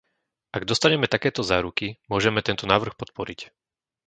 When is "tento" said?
2.47-2.63